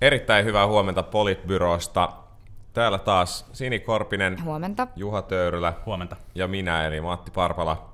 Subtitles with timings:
[0.00, 2.12] Erittäin hyvää huomenta Politbyrosta.
[2.72, 4.86] Täällä taas Sini Korpinen, Huomenta.
[4.96, 6.16] Juha Töyrylä Huomenta.
[6.34, 7.92] ja minä eli Matti Parpala.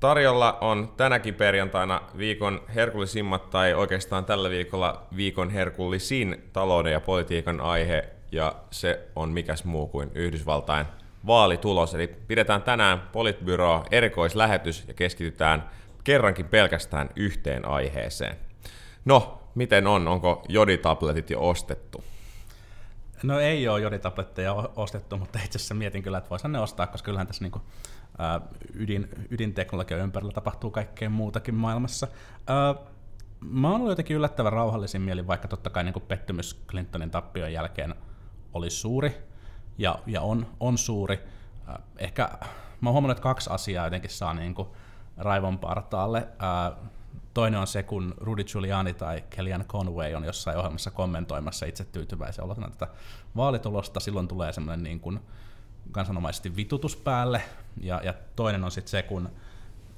[0.00, 7.60] Tarjolla on tänäkin perjantaina viikon herkullisimmat tai oikeastaan tällä viikolla viikon herkullisin talouden ja politiikan
[7.60, 10.86] aihe ja se on mikäs muu kuin Yhdysvaltain
[11.26, 11.94] vaalitulos.
[11.94, 15.70] Eli pidetään tänään Politbyro erikoislähetys ja keskitytään
[16.04, 18.36] kerrankin pelkästään yhteen aiheeseen.
[19.04, 20.08] No, miten on?
[20.08, 22.04] Onko joditabletit jo ostettu?
[23.22, 27.04] No ei ole joditabletteja ostettu, mutta itse asiassa mietin kyllä, että voisihan ne ostaa, koska
[27.04, 27.60] kyllähän tässä niinku,
[28.18, 28.40] ää,
[28.74, 32.08] ydin, ydinteknologia ympärillä tapahtuu kaikkea muutakin maailmassa.
[32.46, 32.74] Ää,
[33.40, 37.94] mä oon ollut jotenkin yllättävän rauhallisin mieli, vaikka totta kai niinku pettymys Clintonin tappion jälkeen
[38.54, 39.16] oli suuri
[39.78, 41.18] ja, ja on, on suuri.
[41.66, 42.28] Ää, ehkä
[42.80, 44.76] mä oon huomannut, että kaksi asiaa jotenkin saa niinku
[45.16, 46.28] raivon partaalle.
[46.38, 46.72] Ää,
[47.34, 52.44] Toinen on se, kun Rudy Giuliani tai Kellyanne Conway on jossain ohjelmassa kommentoimassa itse tyytyväisen
[52.44, 52.88] olotana tätä
[53.36, 54.00] vaalitulosta.
[54.00, 55.20] Silloin tulee semmoinen niin kuin
[55.92, 57.42] kansanomaisesti vitutus päälle.
[57.80, 59.28] Ja, ja toinen on sitten se, kun,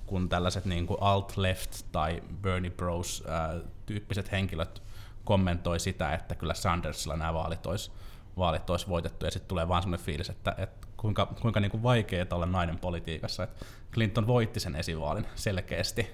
[0.07, 3.55] kun tällaiset niin kuin alt-left tai Bernie Bros ää,
[3.87, 4.83] tyyppiset henkilöt
[5.25, 7.91] kommentoi sitä, että kyllä Sandersilla nämä vaalit olisi,
[8.37, 11.83] vaalit olisi voitettu, ja sitten tulee vaan semmoinen fiilis, että, että kuinka, kuinka niin kuin
[11.83, 13.48] vaikeaa olla nainen politiikassa,
[13.92, 16.11] Clinton voitti sen esivaalin selkeästi,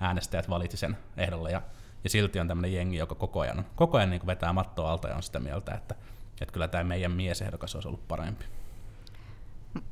[0.00, 1.62] äänestäjät valitsi sen ehdolle ja,
[2.04, 5.16] ja silti on tämmöinen jengi, joka koko ajan, koko ajan niin vetää mattoa alta ja
[5.16, 5.94] on sitä mieltä, että,
[6.40, 8.44] että kyllä tämä meidän miesehdokas olisi ollut parempi.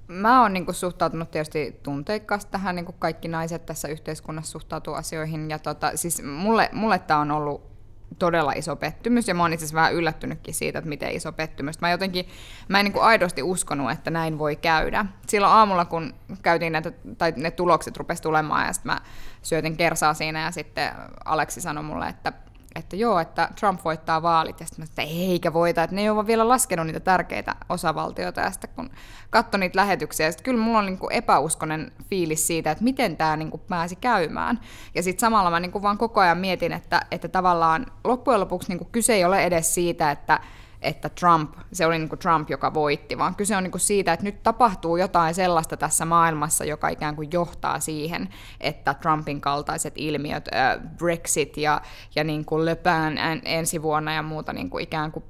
[0.09, 5.51] Mä oon niinku suhtautunut tietysti tunteikkaasti tähän, niin kuin kaikki naiset tässä yhteiskunnassa suhtautuu asioihin.
[5.51, 7.76] Ja tota, siis mulle, mulle tämä on ollut
[8.19, 11.81] todella iso pettymys, ja mä oon itse vähän yllättynytkin siitä, että miten iso pettymys.
[11.81, 12.29] Mä jotenkin,
[12.69, 15.07] mä en niin kuin aidosti uskonut, että näin voi käydä.
[15.29, 19.01] Silloin aamulla, kun käytiin näitä, tai ne tulokset rupesi tulemaan, ja sitten mä
[19.43, 20.93] syötin kersaa siinä, ja sitten
[21.25, 22.33] Aleksi sanoi mulle, että
[22.77, 26.11] että joo, että Trump voittaa vaalit, ja sitten mä että eikä voita, että ne ei
[26.11, 28.91] ole vielä laskenut niitä tärkeitä osavaltioita, ja sitten kun
[29.31, 33.51] katsoin niitä lähetyksiä, sitten kyllä mulla on niin epäuskonen fiilis siitä, että miten tämä niin
[33.69, 34.61] pääsi käymään.
[34.95, 38.87] Ja sitten samalla mä niin vaan koko ajan mietin, että, että tavallaan loppujen lopuksi niin
[38.93, 40.41] kyse ei ole edes siitä, että
[40.83, 44.13] että Trump, se oli niin kuin Trump, joka voitti, vaan kyse on niin kuin siitä,
[44.13, 48.29] että nyt tapahtuu jotain sellaista tässä maailmassa, joka ikään kuin johtaa siihen,
[48.61, 51.81] että Trumpin kaltaiset ilmiöt, äh, Brexit ja,
[52.15, 55.25] ja niin kuin Le Pen ensi vuonna ja muuta niin kuin ikään kuin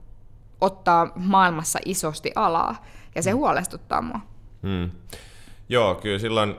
[0.61, 2.85] ottaa maailmassa isosti alaa,
[3.15, 3.37] ja se mm.
[3.37, 4.21] huolestuttaa mua.
[4.63, 4.91] Hmm.
[5.69, 6.57] Joo, kyllä silloin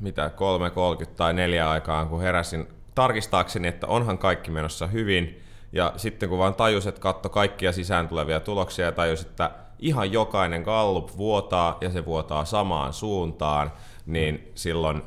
[0.00, 0.30] mitä
[1.04, 5.42] 3.30 tai 4 aikaan, kun heräsin tarkistaakseni, että onhan kaikki menossa hyvin,
[5.72, 10.12] ja sitten kun vaan tajus, että katso kaikkia sisään tulevia tuloksia ja tajus, että ihan
[10.12, 13.72] jokainen gallup vuotaa ja se vuotaa samaan suuntaan,
[14.06, 15.02] niin silloin,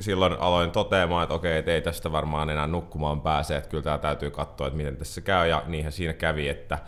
[0.00, 3.98] silloin aloin toteamaan, että okei, että ei tästä varmaan enää nukkumaan pääse, että kyllä tämä
[3.98, 6.78] täytyy katsoa, että miten tässä käy, ja niinhän siinä kävi, että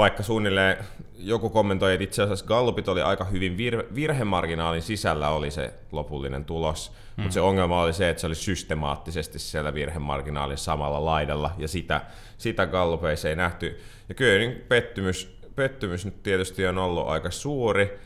[0.00, 0.76] vaikka suunnilleen
[1.18, 6.44] joku kommentoi, että itse asiassa Gallupit oli aika hyvin vir- virhemarginaalin sisällä oli se lopullinen
[6.44, 7.22] tulos, mm.
[7.22, 12.00] mutta se ongelma oli se, että se oli systemaattisesti siellä virhemarginaalin samalla laidalla, ja sitä,
[12.38, 13.80] sitä Gallupeissa ei nähty.
[14.08, 17.98] Ja kyllä niin pettymys, pettymys nyt tietysti on ollut aika suuri.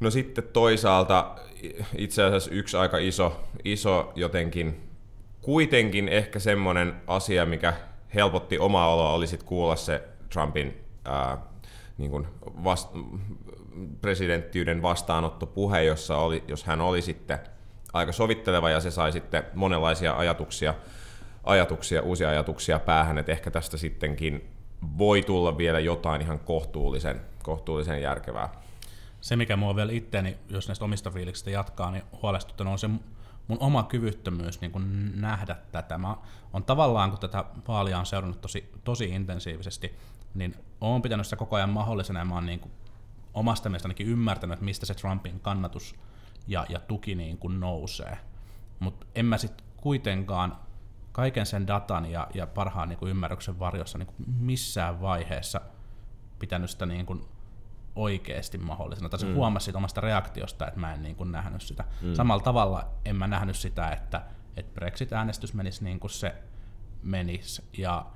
[0.00, 1.34] No sitten toisaalta
[1.98, 4.90] itse asiassa yksi aika iso, iso jotenkin,
[5.40, 7.72] kuitenkin ehkä semmoinen asia, mikä
[8.14, 11.38] helpotti omaa oloa, oli sitten kuulla se Trumpin ää,
[11.98, 12.26] niin kuin
[12.64, 12.90] vast,
[14.00, 17.38] presidenttiyden vastaanottopuhe, jossa oli, jos hän oli sitten
[17.92, 20.74] aika sovitteleva ja se sai sitten monenlaisia ajatuksia,
[21.44, 24.48] ajatuksia, uusia ajatuksia päähän, että ehkä tästä sittenkin
[24.98, 28.48] voi tulla vielä jotain ihan kohtuullisen, kohtuullisen järkevää.
[29.20, 32.90] Se, mikä mua vielä itteeni, jos näistä omista fiiliksistä jatkaa, niin huolestuttanut on se
[33.48, 35.98] mun oma kyvyttömyys niin kuin nähdä tätä.
[35.98, 36.16] Mä
[36.52, 39.94] on tavallaan, kun tätä vaalia on seurannut tosi, tosi intensiivisesti,
[40.34, 42.72] niin olen pitänyt sitä koko ajan mahdollisena ja mä oon niin kuin
[43.34, 45.94] omasta mielestä ainakin ymmärtänyt, että mistä se Trumpin kannatus
[46.46, 48.18] ja, ja tuki niin kuin nousee.
[48.80, 50.56] Mutta en mä sitten kuitenkaan
[51.12, 55.60] kaiken sen datan ja, ja parhaan niin kuin ymmärryksen varjossa niin kuin missään vaiheessa
[56.38, 57.24] pitänyt sitä niin kuin
[57.96, 59.08] oikeasti mahdollisena.
[59.08, 59.34] Tai se mm.
[59.34, 61.84] huomasi siitä omasta reaktiosta, että mä en niin kuin nähnyt sitä.
[62.02, 62.14] Mm.
[62.14, 64.22] Samalla tavalla en mä nähnyt sitä, että,
[64.56, 66.34] että Brexit-äänestys menisi niin kuin se
[67.02, 67.64] menisi.
[67.78, 68.06] Ja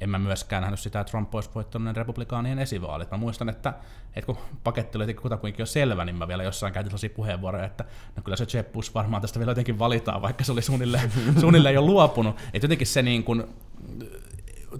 [0.00, 3.10] en mä myöskään nähnyt sitä, että Trump olisi voittanut republikaanien esivaalit.
[3.10, 3.74] Mä muistan, että,
[4.16, 7.84] että kun paketti oli kutakuinkin jo selvä, niin mä vielä jossain käytin sellaisia puheenvuoroja, että
[8.16, 11.74] no kyllä se Jeb Bush varmaan tästä vielä jotenkin valitaan, vaikka se oli suunnilleen, suunnilleen
[11.74, 12.36] jo luopunut.
[12.52, 13.44] Että jotenkin se niin kuin,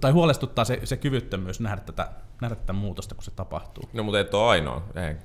[0.01, 2.11] tai huolestuttaa se, se kyvyttömyys nähdä tätä,
[2.41, 3.89] nähdä tätä muutosta, kun se tapahtuu.
[3.93, 4.83] No mutta et ole ainoa.
[4.95, 5.15] Ei.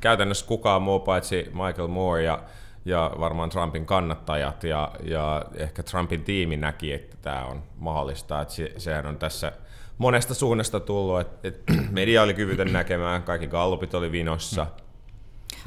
[0.00, 2.42] Käytännössä kukaan muu paitsi Michael Moore ja
[2.84, 8.40] ja varmaan Trumpin kannattajat ja, ja ehkä Trumpin tiimi näki, että tämä on mahdollista.
[8.40, 9.52] Että se, sehän on tässä
[9.98, 14.66] monesta suunnasta tullut, että et media oli kyvytön näkemään, kaikki gallupit oli vinossa.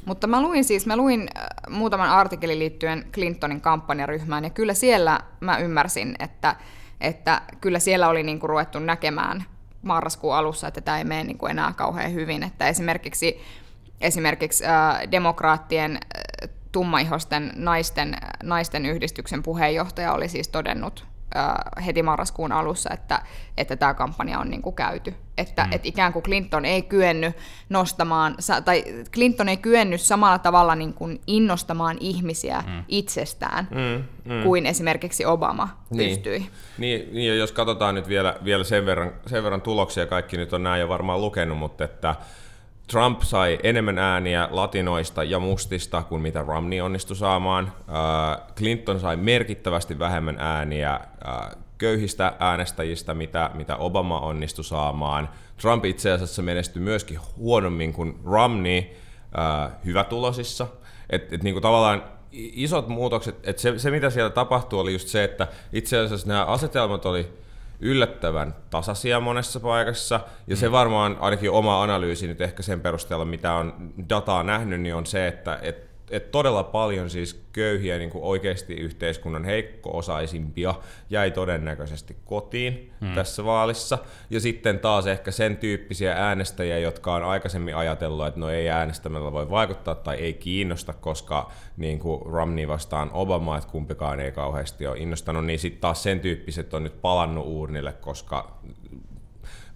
[0.05, 5.19] Mutta mä luin siis, mä luin äh, muutaman artikkelin liittyen Clintonin kampanjaryhmään, ja kyllä siellä
[5.39, 6.55] mä ymmärsin, että,
[7.01, 9.43] että kyllä siellä oli niinku ruvettu näkemään
[9.81, 12.43] marraskuun alussa, että tämä ei mene niinku enää kauhean hyvin.
[12.43, 13.41] Että esimerkiksi,
[14.01, 21.05] esimerkiksi äh, demokraattien äh, tummaihosten naisten, naisten yhdistyksen puheenjohtaja oli siis todennut
[21.85, 23.21] heti marraskuun alussa, että,
[23.57, 25.13] että tämä kampanja on niin kuin käyty.
[25.37, 25.71] Että mm.
[25.71, 27.35] et ikään kuin Clinton ei kyennyt
[27.69, 28.35] nostamaan,
[28.65, 28.83] tai
[29.13, 32.83] Clinton ei kyennyt samalla tavalla niin kuin innostamaan ihmisiä mm.
[32.87, 34.03] itsestään mm,
[34.33, 34.43] mm.
[34.43, 36.09] kuin esimerkiksi Obama niin.
[36.09, 36.49] pystyi.
[36.77, 40.53] Niin, niin ja jos katsotaan nyt vielä, vielä sen, verran, sen verran tuloksia, kaikki nyt
[40.53, 42.15] on näin jo varmaan lukenut, mutta että
[42.87, 47.73] Trump sai enemmän ääniä latinoista ja mustista kuin mitä Romney onnistui saamaan.
[47.89, 55.29] Äh, Clinton sai merkittävästi vähemmän ääniä äh, köyhistä äänestäjistä, mitä, mitä Obama onnistui saamaan.
[55.61, 60.67] Trump itse asiassa menestyi myöskin huonommin kuin Romney äh, hyvätulosissa.
[61.09, 65.23] Et, et niinku tavallaan isot muutokset, että se, se mitä siellä tapahtui oli just se,
[65.23, 67.27] että itse asiassa nämä asetelmat oli
[67.79, 70.71] yllättävän tasaisia monessa paikassa, ja se mm.
[70.71, 75.27] varmaan ainakin oma analyysi nyt ehkä sen perusteella, mitä on dataa nähnyt, niin on se,
[75.27, 80.75] että et et todella paljon siis köyhiä niin kuin oikeasti yhteiskunnan heikko-osaisimpia
[81.09, 83.13] jäi todennäköisesti kotiin hmm.
[83.13, 83.97] tässä vaalissa.
[84.29, 89.31] Ja sitten taas ehkä sen tyyppisiä äänestäjiä, jotka on aikaisemmin ajatellut, että no ei äänestämällä
[89.31, 94.87] voi vaikuttaa tai ei kiinnosta, koska niin kuin Romney vastaan Obama, että kumpikaan ei kauheasti
[94.87, 98.59] ole innostanut, niin sitten taas sen tyyppiset on nyt palannut uurnille, koska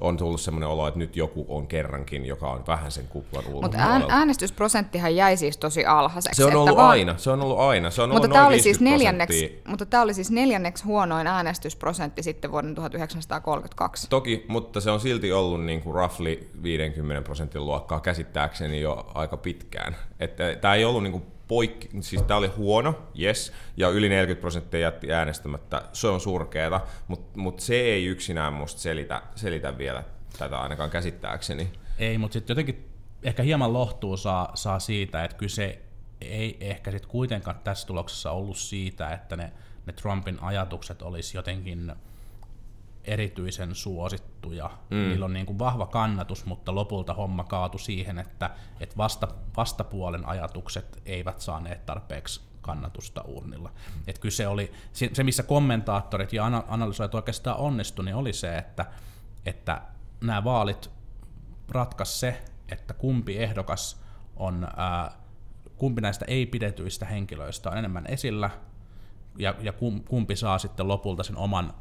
[0.01, 3.77] on tullut sellainen olo, että nyt joku on kerrankin, joka on vähän sen kuplan Mutta
[4.09, 6.37] äänestysprosenttihan jäi siis tosi alhaiseksi.
[6.37, 6.89] Se on ollut vaan...
[6.89, 7.91] aina, se on ollut aina.
[7.91, 12.23] Se on mutta ollut tämä oli siis neljänneksi, Mutta tämä oli siis neljänneksi huonoin äänestysprosentti
[12.23, 14.09] sitten vuoden 1932.
[14.09, 19.37] Toki, mutta se on silti ollut niin kuin roughly 50 prosentin luokkaa käsittääkseni jo aika
[19.37, 19.95] pitkään.
[20.19, 24.41] Että tämä ei ollut niin kuin poikki, siis tämä oli huono, yes, ja yli 40
[24.41, 30.03] prosenttia jätti äänestämättä, se on surkeeta, mutta mut se ei yksinään musta selitä, selitä vielä
[30.39, 31.71] tätä ainakaan käsittääkseni.
[31.97, 32.89] Ei, mutta sitten jotenkin
[33.23, 35.81] ehkä hieman lohtuu saa, saa siitä, että kyse
[36.21, 39.51] ei ehkä sitten kuitenkaan tässä tuloksessa ollut siitä, että ne,
[39.85, 41.91] ne Trumpin ajatukset olisi jotenkin
[43.05, 44.69] erityisen suosittuja.
[44.89, 44.97] Mm.
[44.97, 48.49] Niillä on niin kuin vahva kannatus, mutta lopulta homma kaatu siihen, että,
[48.79, 49.27] että vasta,
[49.57, 53.71] vastapuolen ajatukset eivät saaneet tarpeeksi kannatusta urnilla.
[54.07, 54.71] Et kyse oli,
[55.13, 58.85] se missä kommentaattorit ja analysoijat oikeastaan onnistui, niin oli se, että,
[59.45, 59.81] että
[60.21, 60.91] nämä vaalit
[61.69, 64.01] ratkaisi se, että kumpi ehdokas
[64.35, 65.11] on, ää,
[65.77, 68.49] kumpi näistä ei-pidetyistä henkilöistä on enemmän esillä,
[69.37, 69.73] ja, ja
[70.09, 71.73] kumpi saa sitten lopulta sen oman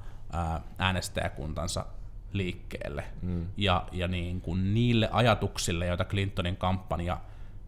[0.79, 1.87] äänestäjäkuntansa
[2.33, 3.05] liikkeelle.
[3.23, 3.47] Mm.
[3.57, 7.21] Ja, ja niin kuin niille ajatuksille, joita Clintonin kampanja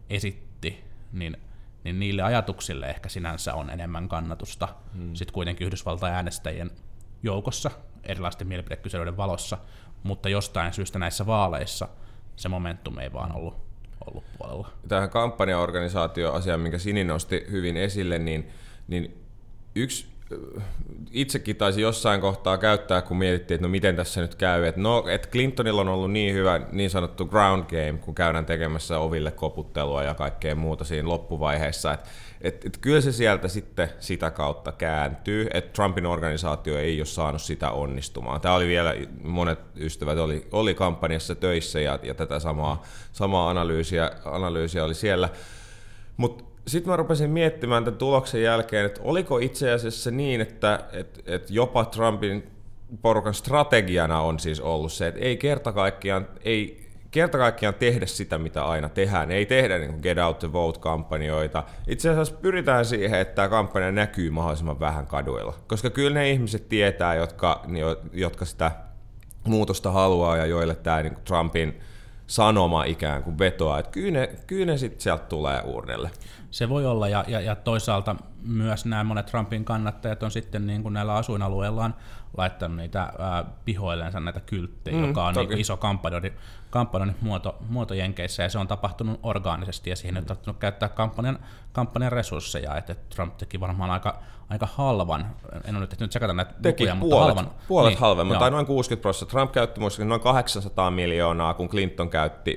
[0.09, 1.37] esitti, niin,
[1.83, 5.13] niin niille ajatuksille ehkä sinänsä on enemmän kannatusta mm.
[5.15, 6.71] sitten kuitenkin Yhdysvaltain äänestäjien
[7.23, 7.71] joukossa
[8.03, 9.57] erilaisten mielipidekyselyiden valossa,
[10.03, 11.87] mutta jostain syystä näissä vaaleissa
[12.35, 13.57] se momentum ei vaan ollut,
[14.05, 14.69] ollut puolella.
[14.87, 18.49] Tähän kampanjaorganisaatio-asiaan, minkä Sini nosti hyvin esille, niin,
[18.87, 19.23] niin
[19.75, 20.12] yksi
[21.11, 24.65] itsekin taisi jossain kohtaa käyttää, kun mietittiin, että no miten tässä nyt käy.
[24.65, 28.99] Että no, että Clintonilla on ollut niin hyvä niin sanottu ground game, kun käydään tekemässä
[28.99, 31.93] oville koputtelua ja kaikkea muuta siinä loppuvaiheessa.
[31.93, 32.09] Että
[32.41, 37.41] et, et kyllä se sieltä sitten sitä kautta kääntyy, että Trumpin organisaatio ei ole saanut
[37.41, 38.41] sitä onnistumaan.
[38.41, 44.11] Tämä oli vielä, monet ystävät oli, oli kampanjassa töissä ja, ja tätä samaa, samaa analyysiä,
[44.25, 45.29] analyysiä oli siellä.
[46.17, 51.19] Mutta sitten mä rupesin miettimään tämän tuloksen jälkeen, että oliko itse asiassa niin, että, että,
[51.25, 52.51] että jopa Trumpin
[53.01, 58.37] porukan strategiana on siis ollut se, että ei kerta kaikkiaan, ei kerta kaikkiaan tehdä sitä,
[58.37, 59.31] mitä aina tehdään.
[59.31, 61.63] Ei tehdä niin Get Out the Vote-kampanjoita.
[61.87, 65.53] Itse asiassa pyritään siihen, että tämä kampanja näkyy mahdollisimman vähän kaduilla.
[65.67, 67.65] Koska kyllä ne ihmiset tietää, jotka,
[68.13, 68.71] jotka sitä
[69.43, 71.79] muutosta haluaa ja joille tämä niin Trumpin
[72.27, 73.79] sanoma ikään kuin vetoaa.
[73.79, 76.09] Että kyllä ne, kyllä ne sitten sieltä tulee urnelle.
[76.53, 80.83] Se voi olla, ja, ja, ja toisaalta myös nämä monet Trumpin kannattajat on sitten niin
[80.83, 81.95] kuin näillä asuinalueillaan
[82.37, 86.33] laittanut niitä ää, pihoillensa näitä kylttejä, mm, joka on niin iso kampanjoinnin,
[86.69, 90.19] kampanjoinnin muoto, muoto Jenkeissä, ja se on tapahtunut orgaanisesti, ja siihen mm.
[90.19, 91.39] on tarvinnut käyttää kampanjan,
[91.71, 94.19] kampanjan resursseja, että Trump teki varmaan aika,
[94.49, 97.49] aika halvan, en ole nyt tehnyt sekata näitä teki lukuja, puolet, mutta halvan.
[97.67, 99.31] Puolet niin, halvemman, tai noin 60 prosenttia.
[99.31, 102.55] Trump käytti muistaakseni noin 800 miljoonaa, kun Clinton käytti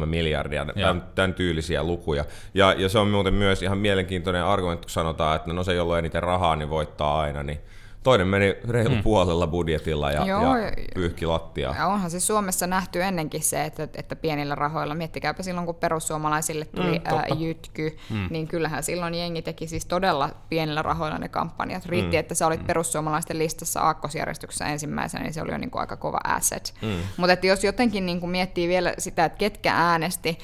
[0.00, 2.24] 1,3 miljardia, tämän, tämän tyylisiä lukuja.
[2.54, 5.92] Ja, ja se on muuten myös ihan mielenkiintoinen argumentti, kun sanotaan, että no se, jolla
[5.92, 7.58] on eniten rahaa, niin voittaa aina, niin
[8.02, 9.02] toinen meni reilu mm.
[9.02, 11.74] puolella budjetilla ja, Joo, ja pyyhki lattiaa.
[11.76, 16.64] Ja onhan se Suomessa nähty ennenkin se, että, että pienillä rahoilla, miettikääpä silloin kun perussuomalaisille
[16.64, 18.26] tuli mm, ää, jytky, mm.
[18.30, 21.86] niin kyllähän silloin jengi teki siis todella pienillä rahoilla ne kampanjat.
[21.86, 22.20] Riitti, mm.
[22.20, 22.66] että sä olit mm.
[22.66, 26.74] perussuomalaisten listassa aakkosjärjestyksessä ensimmäisenä, niin se oli jo niin kuin aika kova asset.
[26.82, 26.88] Mm.
[27.16, 30.38] Mutta jos jotenkin niin kuin miettii vielä sitä, että ketkä äänesti,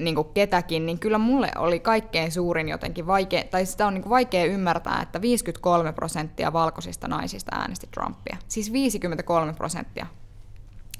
[0.00, 4.02] niin kuin ketäkin, niin kyllä mulle oli kaikkein suurin jotenkin vaikea, tai sitä on niin
[4.02, 8.36] kuin vaikea ymmärtää, että 53 prosenttia valkoisista naisista äänesti Trumpia.
[8.48, 10.06] Siis 53 prosenttia.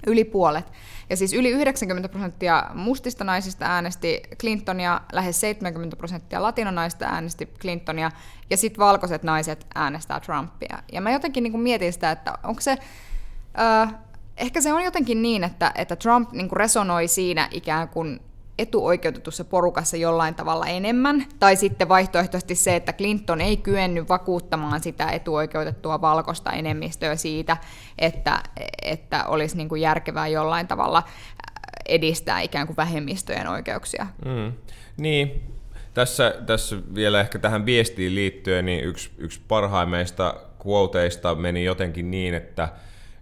[0.06, 0.72] Yli puolet.
[1.10, 8.10] Ja siis yli 90 prosenttia mustista naisista äänesti Clintonia, lähes 70 prosenttia latinonaista äänesti Clintonia,
[8.50, 10.78] ja sitten valkoiset naiset äänestää Trumpia.
[10.92, 12.76] Ja mä jotenkin niin kuin mietin sitä, että onko se...
[13.58, 13.94] Äh,
[14.36, 18.20] ehkä se on jotenkin niin, että, että Trump niin kuin resonoi siinä ikään kuin
[18.58, 25.10] etuoikeutetussa porukassa jollain tavalla enemmän, tai sitten vaihtoehtoisesti se, että Clinton ei kyennyt vakuuttamaan sitä
[25.10, 27.56] etuoikeutettua valkoista enemmistöä siitä,
[27.98, 28.42] että,
[28.82, 31.02] että olisi niin kuin järkevää jollain tavalla
[31.88, 34.06] edistää ikään kuin vähemmistöjen oikeuksia.
[34.24, 34.52] Mm.
[34.96, 35.42] Niin,
[35.94, 40.34] tässä, tässä vielä ehkä tähän viestiin liittyen, niin yksi, yksi parhaimmista
[40.66, 42.68] quoteista meni jotenkin niin, että,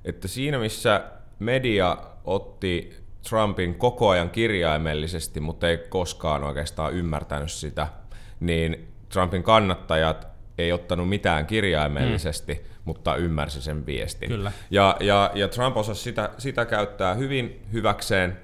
[0.05, 1.05] että siinä missä
[1.39, 7.89] media otti Trumpin koko ajan kirjaimellisesti, mutta ei koskaan oikeastaan ymmärtänyt sitä,
[8.41, 10.27] niin Trumpin kannattajat
[10.59, 12.61] ei ottanut mitään kirjaimellisesti, mm.
[12.85, 14.29] mutta ymmärsi sen viestin.
[14.29, 14.53] Kyllä.
[14.71, 18.37] Ja, ja, ja Trump osasi sitä, sitä käyttää hyvin hyväkseen,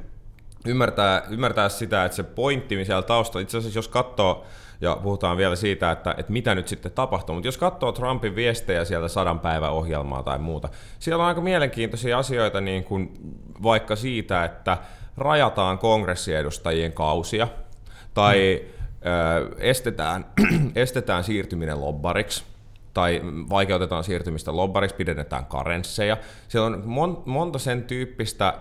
[0.67, 4.47] ymmärtää, ymmärtää sitä, että se pointti siellä taustalla, itse asiassa jos katsoo
[4.81, 7.35] ja puhutaan vielä siitä, että, että mitä nyt sitten tapahtuu.
[7.35, 10.69] Mutta jos katsoo Trumpin viestejä sieltä sadan päivän ohjelmaa tai muuta,
[10.99, 13.13] siellä on aika mielenkiintoisia asioita, niin kuin
[13.63, 14.79] vaikka siitä, että
[15.17, 17.49] rajataan kongressiedustajien kausia,
[18.15, 19.55] tai mm.
[19.59, 20.27] estetään,
[20.75, 22.45] estetään siirtyminen lobbariksi,
[22.95, 23.21] tai
[23.51, 26.17] vaikeutetaan siirtymistä lobbariksi, pidennetään karensseja.
[26.49, 28.55] Siellä on mon, monta sen tyyppistä,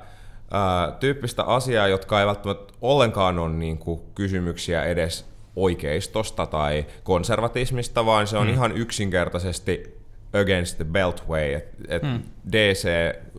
[0.99, 8.27] tyyppistä asiaa, jotka ei välttämättä ollenkaan ole niin kuin, kysymyksiä edes oikeistosta tai konservatismista, vaan
[8.27, 8.53] se on mm.
[8.53, 9.99] ihan yksinkertaisesti
[10.41, 12.21] against the beltway, että et mm.
[12.51, 12.89] DC,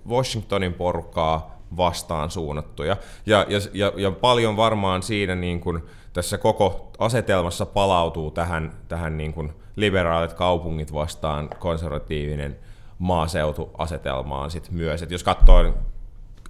[0.08, 2.96] Washingtonin porukkaa vastaan suunnattuja.
[3.26, 9.16] Ja, ja, ja, ja paljon varmaan siinä niin kuin tässä koko asetelmassa palautuu tähän, tähän
[9.16, 12.56] niin kuin liberaalit kaupungit vastaan konservatiivinen
[12.98, 15.02] maaseutuasetelmaan sit myös.
[15.02, 15.74] Et jos katsoo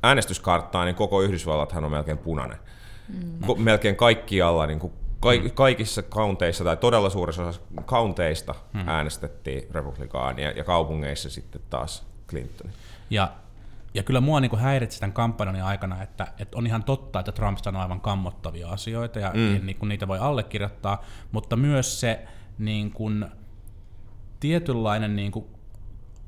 [0.02, 2.58] äänestyskarttaa, niin koko Yhdysvallathan on melkein punainen.
[3.08, 3.62] Mm.
[3.62, 8.88] Melkein kaikkialla niin kuin Ka- kaikissa kaunteissa tai todella suurissa osassa kaunteista hmm.
[8.88, 12.74] äänestettiin republikaania ja kaupungeissa sitten taas Clintonin.
[13.10, 13.32] Ja,
[13.94, 17.58] ja kyllä mua niin häiritsi tämän kampanjan aikana, että, että on ihan totta, että Trump
[17.58, 19.66] sanoo aivan kammottavia asioita ja, mm.
[19.66, 22.24] niin kuin niitä voi allekirjoittaa, mutta myös se
[22.58, 23.26] niin kuin,
[24.40, 25.46] tietynlainen niin kuin,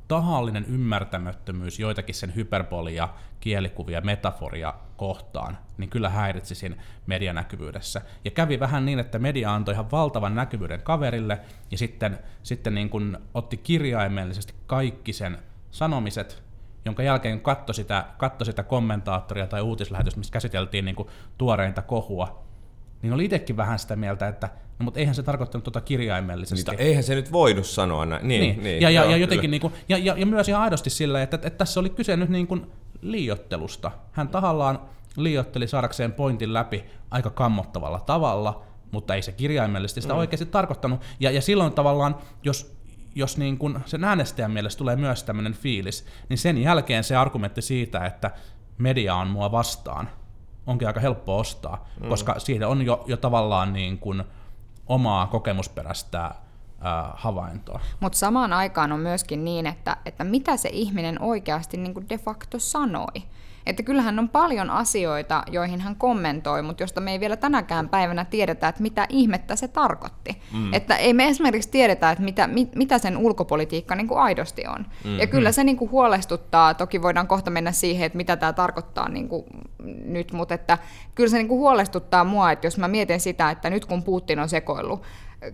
[0.08, 3.08] tahallinen ymmärtämättömyys joitakin sen hyperbolia,
[3.40, 8.02] kielikuvia, metaforia kohtaan, niin kyllä häiritsi siinä medianäkyvyydessä.
[8.24, 11.40] Ja kävi vähän niin, että media antoi ihan valtavan näkyvyyden kaverille,
[11.70, 15.38] ja sitten, sitten niin kuin otti kirjaimellisesti kaikki sen
[15.70, 16.42] sanomiset,
[16.84, 22.44] jonka jälkeen katsoi sitä, katso sitä kommentaattoria tai uutislähetystä, missä käsiteltiin niin kuin tuoreinta kohua,
[23.02, 26.70] niin oli itsekin vähän sitä mieltä, että no, mutta eihän se tarkoittanut tuota kirjaimellisesti.
[26.70, 28.28] Niitä, eihän se nyt voinut sanoa näin.
[28.28, 28.62] Niin, niin.
[28.62, 31.22] niin ja, ja, joo, ja, jotenkin niin kuin, ja, ja, ja, myös ihan aidosti sillä,
[31.22, 32.66] että, että, että tässä oli kyse nyt niin kuin
[33.02, 33.90] liiottelusta.
[34.12, 34.80] Hän tahallaan
[35.16, 40.18] liiotteli saadakseen pointin läpi aika kammottavalla tavalla, mutta ei se kirjaimellisesti sitä mm.
[40.18, 41.00] oikeasti tarkoittanut.
[41.20, 42.76] Ja, ja silloin tavallaan, jos,
[43.14, 47.62] jos niin kun sen äänestäjän mielestä tulee myös tämmöinen fiilis, niin sen jälkeen se argumentti
[47.62, 48.30] siitä, että
[48.78, 50.08] media on mua vastaan,
[50.66, 52.08] onkin aika helppo ostaa, mm.
[52.08, 54.24] koska siitä on jo, jo tavallaan niin kuin
[54.86, 56.34] omaa kokemusperäistä
[57.14, 57.80] havaintoa.
[58.00, 62.58] Mutta samaan aikaan on myöskin niin, että, että mitä se ihminen oikeasti niin de facto
[62.58, 63.22] sanoi.
[63.66, 68.24] Että kyllähän on paljon asioita, joihin hän kommentoi, mutta josta me ei vielä tänäkään päivänä
[68.24, 70.42] tiedetä, että mitä ihmettä se tarkoitti.
[70.52, 70.74] Mm.
[70.74, 74.80] Että ei me esimerkiksi tiedetä, että mitä, mit, mitä sen ulkopolitiikka niin kuin aidosti on.
[74.80, 75.18] Mm-hmm.
[75.18, 79.08] Ja kyllä se niin kuin huolestuttaa, toki voidaan kohta mennä siihen, että mitä tämä tarkoittaa
[79.08, 79.44] niin kuin
[80.04, 80.78] nyt, mutta että
[81.14, 84.38] kyllä se niin kuin huolestuttaa mua, että jos mä mietin sitä, että nyt kun Putin
[84.38, 85.02] on sekoillut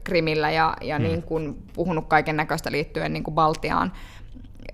[0.04, 1.02] Krimillä ja, ja mm.
[1.02, 3.92] niin kuin puhunut kaiken näköistä liittyen niin kuin Baltiaan,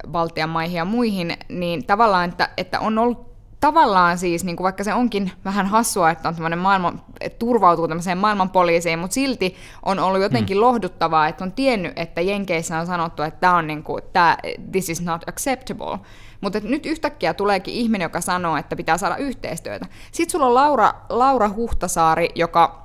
[0.09, 4.85] Baltian maihin ja muihin, niin tavallaan, että, että on ollut tavallaan siis, niin kuin vaikka
[4.85, 9.99] se onkin vähän hassua, että on tämmöinen maailman, että turvautuu tämmöiseen maailmanpoliisiin, mutta silti on
[9.99, 10.61] ollut jotenkin mm.
[10.61, 14.37] lohduttavaa, että on tiennyt, että Jenkeissä on sanottu, että tämä on niin kuin, tämä,
[14.73, 15.99] this is not acceptable.
[16.41, 19.87] Mutta nyt yhtäkkiä tuleekin ihminen, joka sanoo, että pitää saada yhteistyötä.
[20.13, 22.84] Sitten sulla on Laura, Laura Huhtasaari, joka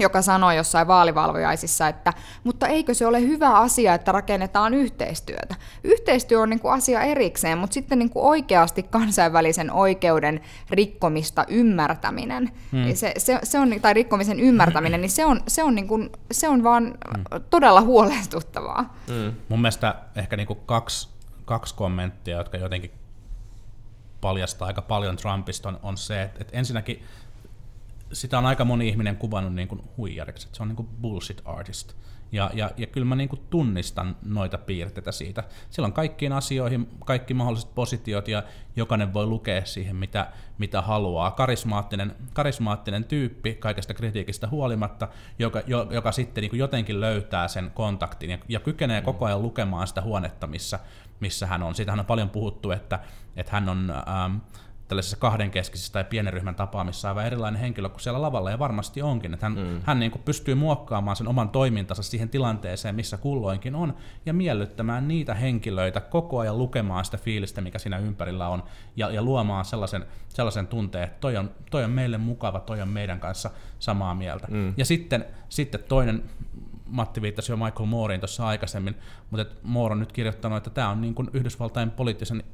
[0.00, 2.12] joka sanoi jossain vaalivalvojaisissa, että
[2.44, 5.54] mutta eikö se ole hyvä asia, että rakennetaan yhteistyötä.
[5.84, 10.40] Yhteistyö on niin kuin asia erikseen, mutta sitten niin kuin oikeasti kansainvälisen oikeuden
[10.70, 12.94] rikkomista ymmärtäminen, hmm.
[12.94, 16.48] se, se, se on, tai rikkomisen ymmärtäminen, niin se on, se on, niin kuin, se
[16.48, 17.24] on vaan hmm.
[17.50, 18.96] todella huolestuttavaa.
[19.06, 19.32] Hmm.
[19.48, 21.08] Mun mielestä ehkä niin kuin kaksi,
[21.44, 22.90] kaksi kommenttia, jotka jotenkin
[24.20, 27.04] paljastaa aika paljon Trumpista, on, on se, että, että ensinnäkin
[28.12, 31.42] sitä on aika moni ihminen kuvannut niin kuin huijariksi, että se on niin kuin bullshit
[31.44, 31.94] artist.
[32.32, 35.44] Ja, ja, ja kyllä mä niin kuin tunnistan noita piirteitä siitä.
[35.70, 38.42] Siellä on kaikkiin asioihin kaikki mahdolliset positiot ja
[38.76, 41.30] jokainen voi lukea siihen, mitä, mitä haluaa.
[41.30, 47.70] Karismaattinen, karismaattinen tyyppi kaikesta kritiikistä huolimatta, joka, jo, joka sitten niin kuin jotenkin löytää sen
[47.74, 50.78] kontaktin ja, ja kykenee koko ajan lukemaan sitä huonetta, missä,
[51.20, 51.74] missä hän on.
[51.74, 53.00] Siitähän on paljon puhuttu, että,
[53.36, 53.90] että hän on...
[53.90, 54.36] Ähm,
[54.90, 59.34] tällaisessa kahdenkeskisessä tai pienen ryhmän tapaamissa aivan erilainen henkilö kuin siellä lavalla, ja varmasti onkin.
[59.34, 59.80] Että hän, mm.
[59.82, 63.94] hän niin kuin pystyy muokkaamaan sen oman toimintansa siihen tilanteeseen, missä kulloinkin on,
[64.26, 68.62] ja miellyttämään niitä henkilöitä, koko ajan lukemaan sitä fiilistä, mikä siinä ympärillä on,
[68.96, 72.88] ja, ja luomaan sellaisen, sellaisen tunteen, että toi on, toi on meille mukava, toi on
[72.88, 74.46] meidän kanssa samaa mieltä.
[74.50, 74.74] Mm.
[74.76, 76.22] Ja sitten, sitten toinen
[76.86, 78.96] Matti viittasi jo Michael Mooreen tuossa aikaisemmin,
[79.30, 82.44] mutta Moore on nyt kirjoittanut, että tämä on niin kuin Yhdysvaltain poliittisen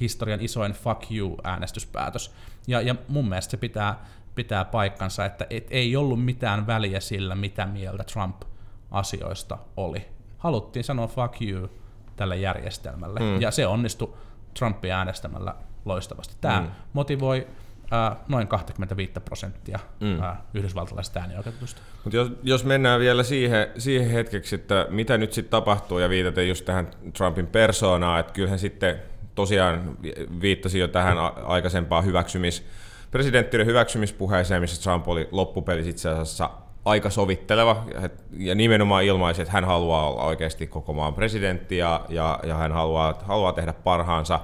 [0.00, 2.34] historian isoin fuck you-äänestyspäätös.
[2.66, 4.04] Ja, ja mun mielestä se pitää,
[4.34, 8.42] pitää paikkansa, että et ei ollut mitään väliä sillä, mitä mieltä Trump
[8.90, 10.08] asioista oli.
[10.38, 11.70] Haluttiin sanoa fuck you
[12.16, 13.40] tälle järjestelmälle, mm.
[13.40, 14.14] ja se onnistui
[14.58, 15.54] Trumpia äänestämällä
[15.84, 16.34] loistavasti.
[16.40, 16.68] Tämä mm.
[16.92, 17.46] motivoi
[17.92, 20.22] äh, noin 25 prosenttia mm.
[20.22, 21.80] äh, yhdysvaltalaisista äänioikeutetusta.
[22.04, 26.48] Mut jos, jos mennään vielä siihen, siihen hetkeksi, että mitä nyt sitten tapahtuu, ja viitaten
[26.48, 29.02] just tähän Trumpin persoonaan, että kyllähän sitten
[29.38, 29.96] tosiaan
[30.40, 32.66] viittasi jo tähän aikaisempaan hyväksymis,
[33.10, 36.50] presidenttien hyväksymispuheeseen, missä Trump oli loppupelissä itse asiassa
[36.84, 37.84] aika sovitteleva
[38.36, 42.72] ja nimenomaan ilmaisi, että hän haluaa olla oikeasti koko maan presidentti ja, ja, ja hän
[42.72, 44.40] haluaa, haluaa tehdä parhaansa.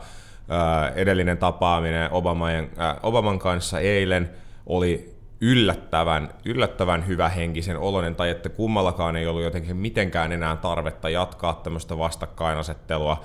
[0.95, 2.69] edellinen tapaaminen Obaman,
[3.03, 4.31] Obaman kanssa eilen
[4.67, 11.09] oli yllättävän, yllättävän hyvä henkisen oloinen, tai että kummallakaan ei ollut jotenkin mitenkään enää tarvetta
[11.09, 13.25] jatkaa tämmöistä vastakkainasettelua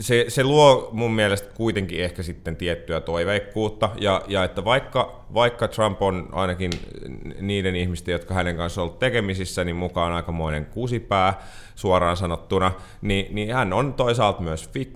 [0.00, 5.68] se, se luo mun mielestä kuitenkin ehkä sitten tiettyä toiveikkuutta, ja, ja että vaikka, vaikka
[5.68, 6.70] Trump on ainakin
[7.40, 11.42] niiden ihmisten, jotka hänen kanssaan ollut tekemisissä, niin mukaan aikamoinen kusipää
[11.74, 14.90] suoraan sanottuna, niin, niin hän on toisaalta myös fik,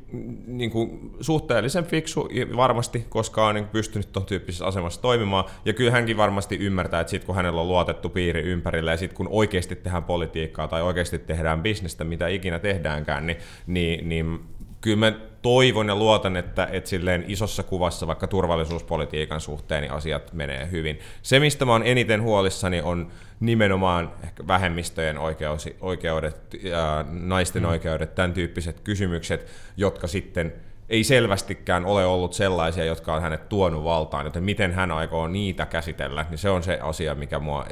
[0.47, 5.91] niin kuin suhteellisen fiksu varmasti, koska on niin pystynyt tuon tyyppisessä asemassa toimimaan, ja kyllä
[5.91, 9.77] hänkin varmasti ymmärtää, että sitten kun hänellä on luotettu piiri ympärillä, ja sitten kun oikeasti
[9.77, 14.41] tehdään politiikkaa tai oikeasti tehdään bisnestä, mitä ikinä tehdäänkään, niin, niin, niin
[14.85, 20.33] kyllä mä toivon ja luotan, että, että silleen isossa kuvassa vaikka turvallisuuspolitiikan suhteen niin asiat
[20.33, 20.99] menee hyvin.
[21.23, 23.09] Se, mistä mä oon eniten huolissani, on
[23.41, 27.69] nimenomaan ehkä vähemmistöjen oikeus, oikeudet, ja naisten mm.
[27.69, 30.53] oikeudet, tämän tyyppiset kysymykset, jotka sitten–
[30.89, 35.67] ei selvästikään ole ollut sellaisia, jotka on hänet tuonut valtaan, joten miten hän aikoo niitä
[35.67, 37.67] käsitellä, niin se on se asia, mikä mua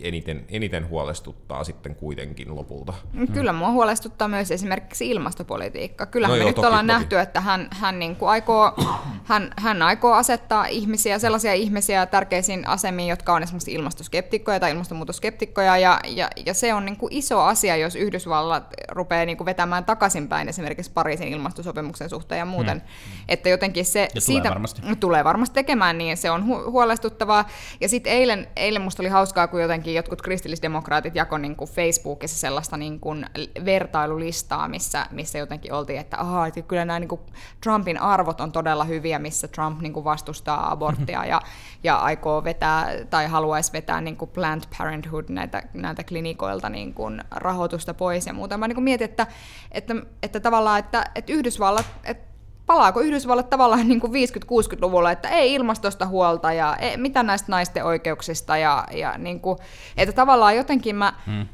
[0.00, 2.94] eniten, eniten huolestuttaa sitten kuitenkin lopulta.
[3.32, 6.06] Kyllä mua huolestuttaa myös esimerkiksi ilmastopolitiikka.
[6.06, 6.98] Kyllähän no me joo, nyt toki, ollaan toki.
[6.98, 8.72] nähty, että hän, hän, niin kuin aikoo,
[9.24, 15.78] hän, hän aikoo asettaa ihmisiä, sellaisia ihmisiä tärkeisiin asemiin, jotka on esimerkiksi ilmastoskeptikkoja tai ilmastonmuutoskeptikkoja,
[15.78, 19.84] ja, ja, ja se on niin kuin iso asia, jos Yhdysvallat rupeaa niin kuin vetämään
[19.84, 22.76] takaisinpäin esimerkiksi Pariisin ilmastosopimuksen suhteen ja muuten.
[22.76, 23.22] Mm.
[23.28, 24.82] Että jotenkin se ja siitä tulee varmasti.
[25.00, 27.48] tulee varmasti tekemään, niin se on hu- huolestuttavaa.
[27.80, 32.38] Ja sitten eilen, eilen musta oli hauskaa, kun jotenkin jotkut kristillisdemokraatit jakoi niin kuin Facebookissa
[32.38, 33.26] sellaista niin kuin
[33.64, 37.20] vertailulistaa, missä, missä jotenkin oltiin, että, aha, että kyllä nämä niin kuin
[37.62, 41.40] Trumpin arvot on todella hyviä, missä Trump niin kuin vastustaa aborttia ja,
[41.84, 47.24] ja aikoo vetää tai haluaisi vetää niin kuin Planned Parenthood näitä, näitä klinikoilta niin kuin
[47.30, 48.58] rahoitusta pois ja muuta.
[48.58, 49.26] Mä niin kuin mietin, että,
[49.72, 52.35] että, että tavallaan, että, että Yhdysvallat, että
[52.66, 57.84] palaako Yhdysvallat tavallaan niin kuin 50-60-luvulla, että ei ilmastosta huolta ja ei, mitä näistä naisten
[57.84, 59.58] oikeuksista ja, ja niin kuin,
[59.96, 61.46] että tavallaan jotenkin mä, hmm.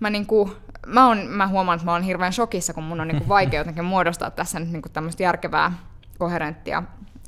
[0.00, 0.52] mä, niin kuin,
[0.86, 3.60] mä, on, mä huomaan, että mä oon hirveän shokissa, kun mun on niin kuin vaikea
[3.60, 5.72] jotenkin muodostaa tässä nyt niin kuin tämmöistä järkevää,
[6.18, 6.82] koherenttia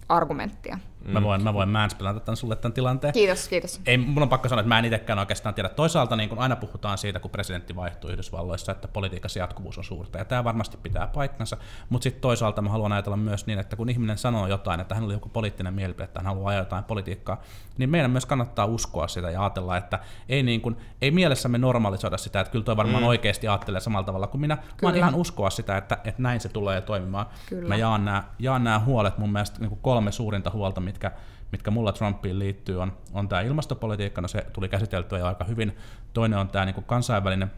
[0.08, 0.78] argumenttia.
[1.04, 1.12] Mm.
[1.12, 3.12] Mä voin, mä voin manspelata tämän sulle tämän tilanteen.
[3.12, 3.80] Kiitos, kiitos.
[3.86, 5.68] Ei, mun on pakko sanoa, että mä en itsekään oikeastaan tiedä.
[5.68, 10.18] Toisaalta niin kun aina puhutaan siitä, kun presidentti vaihtuu Yhdysvalloissa, että politiikassa jatkuvuus on suurta.
[10.18, 11.56] Ja tämä varmasti pitää paikkansa.
[11.88, 15.04] Mutta sitten toisaalta mä haluan ajatella myös niin, että kun ihminen sanoo jotain, että hän
[15.04, 17.42] oli joku poliittinen mielipide, että hän haluaa ajaa jotain politiikkaa,
[17.78, 22.18] niin meidän myös kannattaa uskoa sitä ja ajatella, että ei, niin kun, ei mielessämme normalisoida
[22.18, 23.08] sitä, että kyllä toi varmaan mm.
[23.08, 24.70] oikeasti ajattelee samalla tavalla kuin minä, kyllä.
[24.82, 27.26] vaan ihan uskoa sitä, että, että näin se tulee toimimaan.
[27.48, 27.68] Kyllä.
[27.68, 31.12] Mä jaan nämä, jaan nämä huolet mun mielestä niin kolme suurinta huolta, mitkä,
[31.52, 35.76] mitkä mulla Trumpiin liittyy, on, on tämä ilmastopolitiikka, no se tuli käsiteltyä jo aika hyvin.
[36.12, 37.50] Toinen on tämä niin kansainvälinen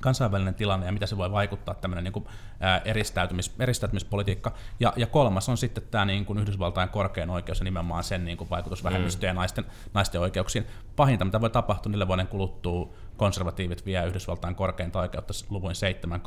[0.00, 2.26] kansainvälinen tilanne ja mitä se voi vaikuttaa tämmöinen niin kuin,
[2.60, 4.52] ää, eristäytymis, eristäytymispolitiikka.
[4.80, 8.36] Ja, ja kolmas on sitten tämä niin kuin Yhdysvaltain korkein oikeus ja nimenomaan sen niin
[8.36, 9.36] kuin vaikutus vähemmistöjen mm.
[9.36, 10.66] ja naisten, naisten oikeuksiin.
[10.96, 15.76] Pahinta, mitä voi tapahtua, niille vuoden kuluttua konservatiivit vie Yhdysvaltain korkeinta oikeutta luvuin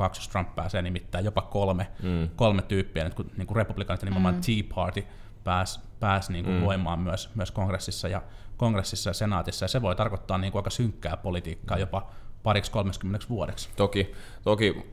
[0.08, 2.29] 7-2, jos Trump pääsee nimittäin jopa kolme, mm.
[2.36, 4.41] kolme tyyppiä, nyt kun niin kuin republikaanit nimenomaan mm.
[4.41, 5.05] Tea Party
[5.43, 6.65] pääsi pääs niin kuin mm.
[6.65, 8.21] voimaan myös, myös kongressissa ja
[8.58, 12.10] kongressissa ja senaatissa, ja se voi tarkoittaa niin kuin aika synkkää politiikkaa jopa
[12.43, 13.69] pariksi 30 vuodeksi.
[13.75, 14.12] Toki,
[14.43, 14.84] toki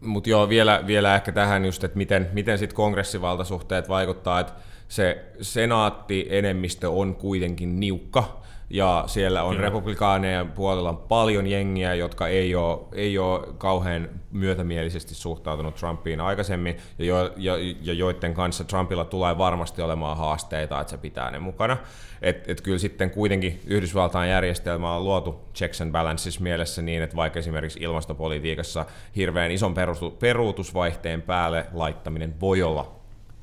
[0.00, 4.52] mutta joo, vielä, vielä ehkä tähän just, että miten, miten sitten kongressivaltasuhteet vaikuttaa, että
[4.88, 12.54] se senaatti-enemmistö on kuitenkin niukka, ja siellä on republikaaneja puolella on paljon jengiä, jotka ei
[12.54, 17.52] ole, ei ole kauhean myötämielisesti suhtautunut Trumpiin aikaisemmin, ja, jo, ja,
[17.82, 21.76] ja joiden kanssa Trumpilla tulee varmasti olemaan haasteita, että se pitää ne mukana.
[22.22, 27.16] Et, et kyllä sitten kuitenkin Yhdysvaltain järjestelmä on luotu checks and balances mielessä niin, että
[27.16, 29.74] vaikka esimerkiksi ilmastopolitiikassa hirveän ison
[30.18, 32.96] peruutusvaihteen päälle laittaminen voi olla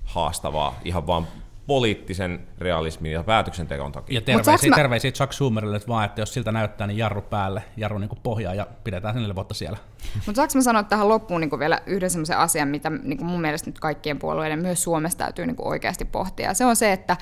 [0.03, 1.27] haastavaa ihan vaan
[1.67, 4.13] poliittisen realismin ja päätöksenteon takia.
[4.13, 4.75] Ja terveisiä, mä...
[4.75, 8.53] terveisiä Chuck Schumerille että vaan, että jos siltä näyttää, niin jarru päälle, jarru niin pohjaa
[8.53, 9.77] ja pidetään sen neljä vuotta siellä.
[10.15, 13.69] Mutta saanko mä sanoa tähän loppuun niin vielä yhden sellaisen asian, mitä niin mun mielestä
[13.69, 16.53] nyt kaikkien puolueiden myös Suomessa täytyy niin oikeasti pohtia.
[16.53, 17.17] Se on se, että,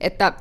[0.00, 0.32] että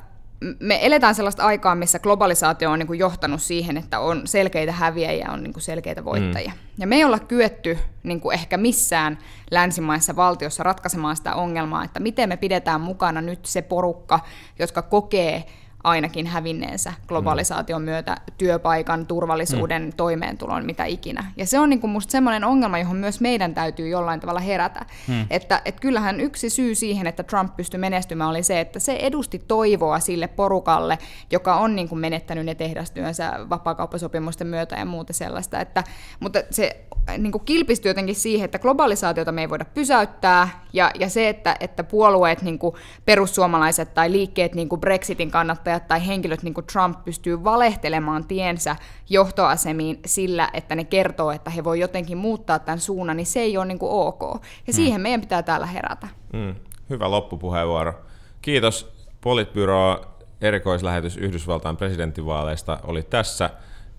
[0.59, 5.25] me eletään sellaista aikaa, missä globalisaatio on niin kuin johtanut siihen, että on selkeitä häviäjiä
[5.25, 6.51] ja on niin kuin selkeitä voittajia.
[6.51, 6.57] Mm.
[6.77, 9.17] Ja me ei olla kyetty niin kuin ehkä missään
[9.51, 14.19] länsimaissa valtiossa ratkaisemaan sitä ongelmaa, että miten me pidetään mukana nyt se porukka,
[14.59, 15.43] jotka kokee
[15.83, 17.85] ainakin hävinneensä globalisaation mm.
[17.85, 19.93] myötä työpaikan, turvallisuuden, mm.
[19.97, 21.31] toimeentulon, mitä ikinä.
[21.37, 24.85] Ja se on niin kuin musta semmoinen ongelma, johon myös meidän täytyy jollain tavalla herätä.
[25.07, 25.25] Mm.
[25.29, 29.39] Että et kyllähän yksi syy siihen, että Trump pystyi menestymään, oli se, että se edusti
[29.47, 30.97] toivoa sille porukalle,
[31.31, 35.59] joka on niin kuin menettänyt ne tehdastyönsä vapaakauppasopimusten myötä ja muuta sellaista.
[35.59, 35.83] Että,
[36.19, 36.85] mutta se
[37.17, 41.55] niin kuin kilpistyi jotenkin siihen, että globalisaatiota me ei voida pysäyttää, ja, ja se, että,
[41.59, 46.65] että puolueet, niin kuin perussuomalaiset tai liikkeet, niin kuin Brexitin kannattajat tai henkilöt, niin kuin
[46.65, 48.75] Trump, pystyy valehtelemaan tiensä
[49.09, 53.57] johtoasemiin sillä, että ne kertoo, että he voi jotenkin muuttaa tämän suunnan, niin se ei
[53.57, 54.21] ole niin kuin ok.
[54.21, 54.73] Ja mm.
[54.73, 56.07] siihen meidän pitää täällä herätä.
[56.33, 56.55] Mm.
[56.89, 57.93] Hyvä loppupuheenvuoro.
[58.41, 60.05] Kiitos Politbyro
[60.41, 63.49] erikoislähetys Yhdysvaltain presidenttivaaleista oli tässä.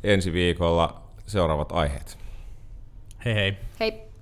[0.04, 2.18] Ensi viikolla seuraavat aiheet.
[3.24, 3.56] Hei hei.
[3.80, 4.13] Hei.